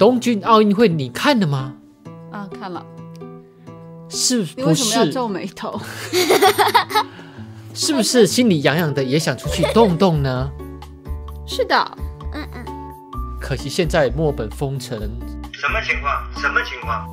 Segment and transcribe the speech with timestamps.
[0.00, 1.74] 东京奥运会你看了吗？
[2.32, 2.82] 啊，看了。
[4.08, 5.12] 是你为什么要是？
[5.12, 5.78] 皱眉头？
[7.74, 10.50] 是不是心里痒痒的，也想出去动动呢？
[11.46, 11.76] 是的，
[12.32, 12.64] 嗯嗯，
[13.38, 14.98] 可惜现在墨本封城，
[15.52, 16.14] 什么情况？
[16.40, 17.06] 什么情况？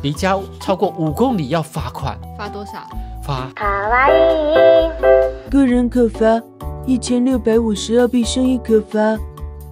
[0.00, 2.88] 离家超过五公里要罚款，罚多少？
[3.22, 6.40] 罚卡哇伊个人可罚
[6.86, 9.18] 一千六百五十澳币，生意可罚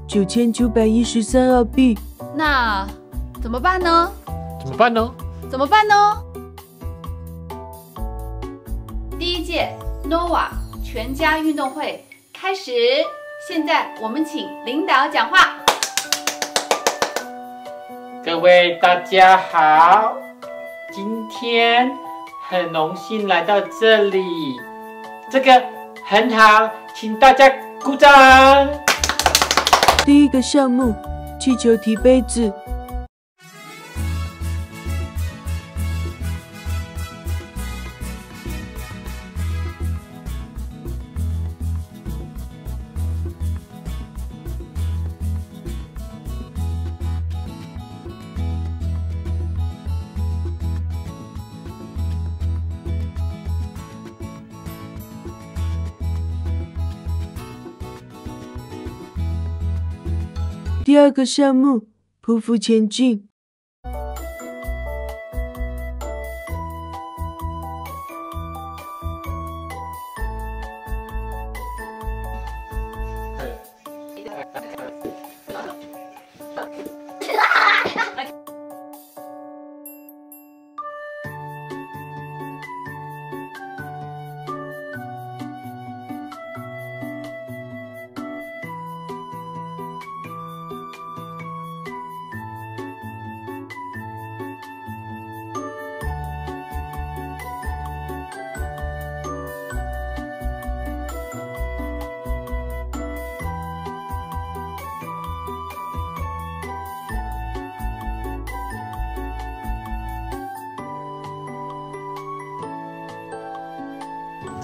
[0.07, 1.97] 九千九百一十三澳币。
[2.35, 2.87] 那
[3.43, 4.11] 怎么办呢？
[4.61, 5.15] 怎么办呢？
[5.51, 6.23] 怎么办呢？
[9.19, 9.73] 第一届
[10.05, 10.47] NOVA
[10.85, 12.73] 全家运动会开始，
[13.49, 15.57] 现在我们请领导讲话。
[18.25, 20.17] 各位大家好，
[20.93, 21.91] 今天
[22.49, 24.21] 很荣幸来到这里，
[25.31, 25.63] 这个
[26.07, 27.51] 很好，请大家
[27.83, 28.11] 鼓掌。
[30.05, 30.95] 第一个项目，
[31.39, 32.53] 气球提杯子。
[60.89, 61.87] 第二个项目，
[62.23, 63.29] 匍匐前进。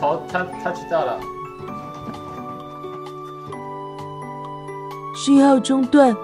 [0.01, 1.19] 头他他知道了，
[5.15, 6.15] 信号中断，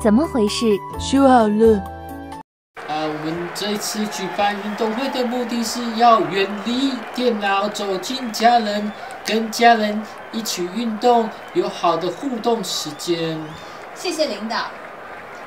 [0.00, 0.78] 怎么回事？
[0.98, 1.82] 修好了。
[2.88, 8.92] 啊，我们这一次举办运动会的目的是要远离电脑，走进家人，
[9.24, 13.40] 跟家人一起运动，有好的互动时间。
[13.94, 14.56] 谢谢领导。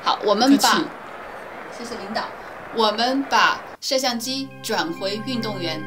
[0.02, 0.84] 好，我们把气，
[1.76, 2.22] 谢谢领导，
[2.76, 5.82] 我们把摄像机转回运动员。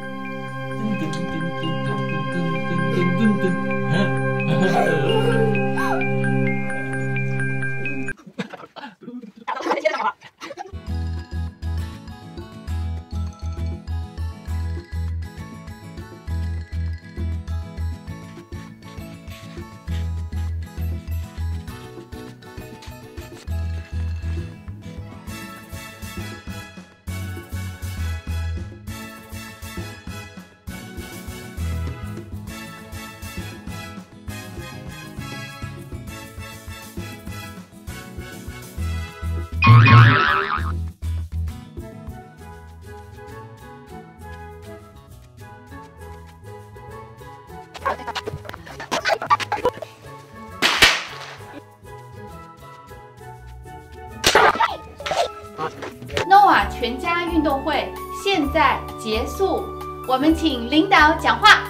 [56.28, 57.92] NOVA 全家运动会
[58.24, 59.64] 现在结束，
[60.08, 61.62] 我们请领导讲话。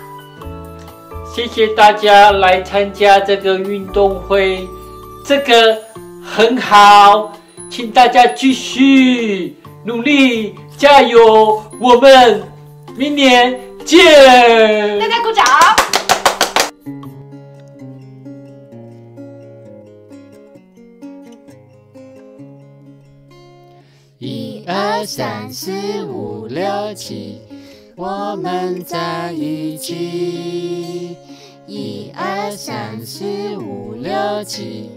[1.26, 4.68] 谢谢大家来参加这个运动会，
[5.24, 5.78] 这个
[6.24, 7.32] 很好，
[7.70, 12.42] 请大家继续努力加油，我们
[12.98, 15.00] 明年见。
[15.00, 15.46] 大家鼓掌。
[24.18, 25.72] 一二三四
[26.04, 27.40] 五六七，
[27.96, 31.16] 我们在一起。
[31.66, 33.24] 一二三四
[33.58, 34.90] 五六七，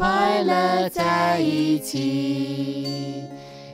[0.00, 3.22] 快乐在一起。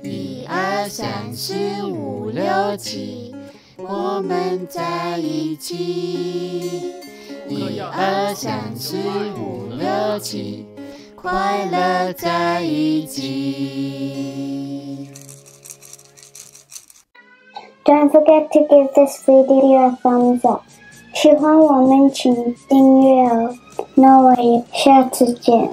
[0.02, 3.32] 一二三四五六七，
[3.76, 6.90] 我们在一起。
[7.49, 8.96] 一二三四
[9.38, 10.67] 五六七，
[11.14, 14.29] 快乐在一起。
[17.84, 20.64] Don't forget to give this video a thumbs up.
[21.14, 22.34] 喜欢我们请
[22.69, 23.55] 订阅哦。
[23.94, 25.70] 那我也下次见。